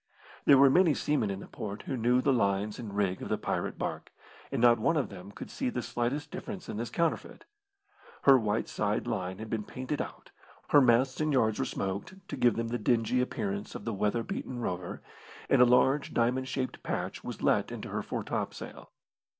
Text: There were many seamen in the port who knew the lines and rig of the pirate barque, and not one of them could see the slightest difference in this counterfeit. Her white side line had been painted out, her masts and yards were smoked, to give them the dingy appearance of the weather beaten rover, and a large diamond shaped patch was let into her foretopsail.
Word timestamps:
There 0.45 0.57
were 0.57 0.71
many 0.71 0.95
seamen 0.95 1.29
in 1.29 1.41
the 1.41 1.47
port 1.47 1.83
who 1.83 1.95
knew 1.95 2.21
the 2.23 2.33
lines 2.33 2.79
and 2.79 2.97
rig 2.97 3.21
of 3.21 3.29
the 3.29 3.37
pirate 3.37 3.77
barque, 3.77 4.11
and 4.51 4.59
not 4.59 4.79
one 4.79 4.97
of 4.97 5.09
them 5.09 5.29
could 5.31 5.51
see 5.51 5.69
the 5.69 5.83
slightest 5.83 6.31
difference 6.31 6.67
in 6.67 6.77
this 6.77 6.89
counterfeit. 6.89 7.45
Her 8.23 8.39
white 8.39 8.67
side 8.67 9.05
line 9.05 9.37
had 9.37 9.47
been 9.47 9.63
painted 9.63 10.01
out, 10.01 10.31
her 10.69 10.81
masts 10.81 11.21
and 11.21 11.31
yards 11.31 11.59
were 11.59 11.65
smoked, 11.65 12.15
to 12.29 12.35
give 12.35 12.55
them 12.55 12.69
the 12.69 12.79
dingy 12.79 13.21
appearance 13.21 13.75
of 13.75 13.85
the 13.85 13.93
weather 13.93 14.23
beaten 14.23 14.57
rover, 14.57 15.03
and 15.47 15.61
a 15.61 15.65
large 15.65 16.15
diamond 16.15 16.47
shaped 16.47 16.81
patch 16.81 17.23
was 17.23 17.43
let 17.43 17.71
into 17.71 17.89
her 17.89 18.01
foretopsail. 18.01 18.89